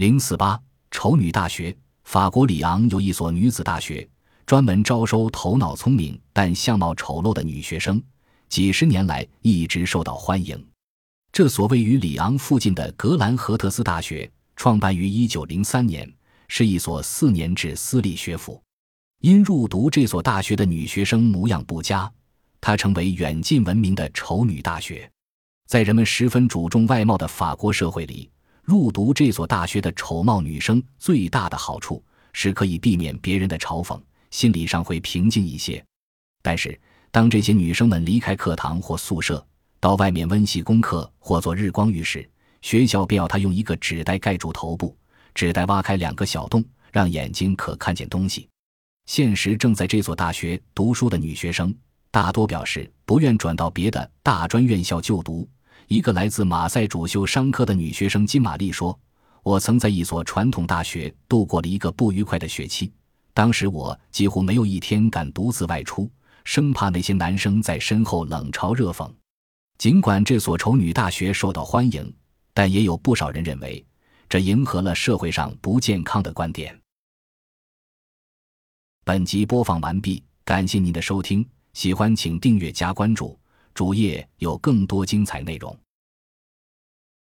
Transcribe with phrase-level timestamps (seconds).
[0.00, 0.58] 零四八
[0.90, 4.08] 丑女大学，法国里昂有一所女子大学，
[4.46, 8.02] 专门招收头脑聪明但相貌丑陋的女学生，
[8.48, 10.58] 几十年来一直受到欢迎。
[11.30, 16.10] 这所位于里昂附近的格兰赫特斯大学，创办于一九零三年，
[16.48, 18.58] 是一所四年制私立学府。
[19.20, 22.10] 因入读这所大学的女学生模样不佳，
[22.58, 25.12] 它成为远近闻名的丑女大学。
[25.66, 28.30] 在人们十分注重外貌的法国社会里，
[28.70, 32.00] 入读这所大学的丑貌女生最大的好处
[32.32, 34.00] 是可以避免别人的嘲讽，
[34.30, 35.84] 心理上会平静一些。
[36.40, 39.44] 但是，当这些女生们离开课堂或宿舍，
[39.80, 42.24] 到外面温习功课或做日光浴时，
[42.62, 44.96] 学校便要她用一个纸袋盖住头部，
[45.34, 48.48] 纸袋挖开两个小洞，让眼睛可看见东西。
[49.06, 51.74] 现实正在这所大学读书的女学生
[52.12, 55.48] 大多表示不愿转到别的大专院校就读。
[55.90, 58.96] 一个来自马赛主修商科的女学生金玛丽说
[59.42, 62.92] ：“我曾在一所传统大学度过了一个不愉快的学期，
[63.34, 66.08] 当时我几乎没有一天敢独自外出，
[66.44, 69.12] 生怕那些男生在身后冷嘲热讽。
[69.78, 72.14] 尽管这所丑女大学受到欢迎，
[72.54, 73.84] 但也有不少人认为
[74.28, 76.80] 这迎合了社会上不健康的观点。”
[79.02, 83.36] 本集播放完毕，感谢您的收听，喜欢请订阅加关注。
[83.74, 85.76] 主页有更多精彩内容。